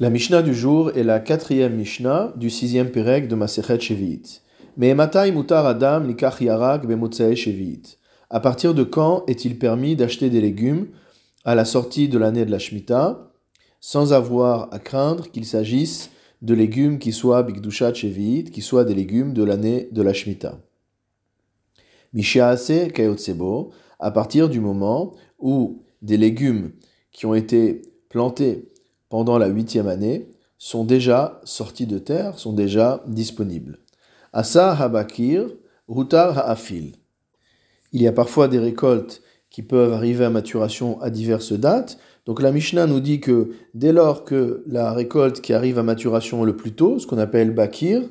[0.00, 4.42] La Mishnah du jour est la quatrième Mishnah du sixième Pérec de Masechet Shevi'it.
[4.76, 6.82] Me'ematai mutar adam likach yarak
[7.36, 8.00] Shevi'it.
[8.28, 10.88] À partir de quand est-il permis d'acheter des légumes
[11.44, 13.30] à la sortie de l'année de la Shemitah,
[13.80, 16.10] sans avoir à craindre qu'il s'agisse
[16.42, 20.58] de légumes qui soient bigdushat Shevi'it, qui soient des légumes de l'année de la Shemitah?
[22.12, 23.70] Mishaase kayotsebo,
[24.00, 26.72] à partir du moment où des légumes
[27.12, 28.73] qui ont été plantés
[29.14, 30.26] pendant la huitième année
[30.58, 33.78] sont déjà sortis de terre, sont déjà disponibles.
[34.32, 35.46] Asa habakir,
[35.86, 36.96] rutar ha'afil.
[37.92, 41.96] Il y a parfois des récoltes qui peuvent arriver à maturation à diverses dates.
[42.26, 46.42] Donc la Mishnah nous dit que dès lors que la récolte qui arrive à maturation
[46.42, 48.02] le plus tôt, ce qu'on appelle bakir,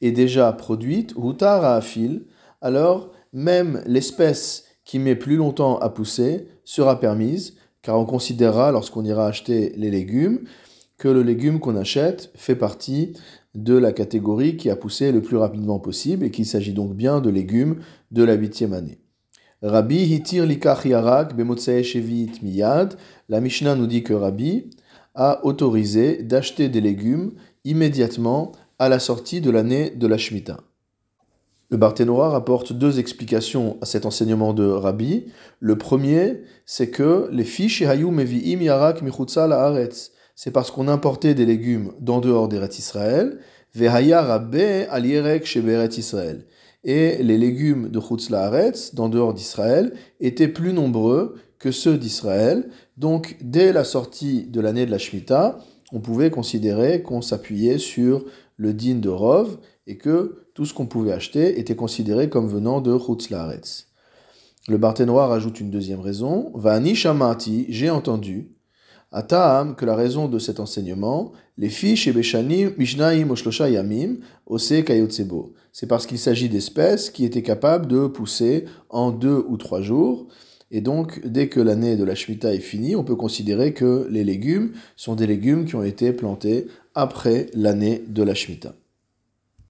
[0.00, 2.26] est déjà produite, rutar ha'afil,
[2.60, 9.04] alors même l'espèce qui met plus longtemps à pousser sera permise car on considérera, lorsqu'on
[9.04, 10.40] ira acheter les légumes,
[10.98, 13.12] que le légume qu'on achète fait partie
[13.54, 17.20] de la catégorie qui a poussé le plus rapidement possible et qu'il s'agit donc bien
[17.20, 17.80] de légumes
[18.12, 18.98] de la huitième année.
[19.62, 21.34] Rabbi hitir likach yarak
[22.42, 22.96] miyad.
[23.28, 24.70] La Mishnah nous dit que Rabbi
[25.14, 27.32] a autorisé d'acheter des légumes
[27.64, 30.60] immédiatement à la sortie de l'année de la Shemitah.
[31.72, 35.32] Le Barthénois rapporte deux explications à cet enseignement de Rabbi.
[35.58, 40.10] Le premier, c'est que les fiches mevi'im yarak la'aretz.
[40.36, 43.38] C'est parce qu'on importait des légumes d'en dehors d'Eretz Israël,
[43.74, 44.54] ve'haya rabbe
[44.90, 46.44] al sheberet Israël.
[46.84, 52.68] Et les légumes de Chutz la'aretz, d'en dehors d'Israël, étaient plus nombreux que ceux d'Israël.
[52.98, 55.58] Donc, dès la sortie de l'année de la Shemitah,
[55.92, 58.24] on pouvait considérer qu'on s'appuyait sur
[58.56, 62.80] le din de Rov et que tout ce qu'on pouvait acheter était considéré comme venant
[62.80, 63.86] de Chutz Laaretz.
[64.68, 66.52] Le Barthénois rajoute une deuxième raison.
[66.54, 68.52] Va'ani shamati, j'ai entendu,
[69.10, 74.82] Ata'am, que la raison de cet enseignement, les fiches et beshanim, mishnaim oshlosha yamim, ose
[74.86, 75.52] kayotsebo.
[75.72, 80.28] C'est parce qu'il s'agit d'espèces qui étaient capables de pousser en deux ou trois jours.
[80.72, 84.24] Et donc, dès que l'année de la Shemitah est finie, on peut considérer que les
[84.24, 88.74] légumes sont des légumes qui ont été plantés après l'année de la Shemitah.